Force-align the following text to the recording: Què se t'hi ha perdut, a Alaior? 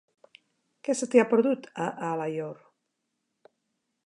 Què 0.87 0.95
se 1.01 1.09
t'hi 1.11 1.21
ha 1.23 1.27
perdut, 1.35 1.69
a 1.85 1.85
Alaior? 2.11 2.61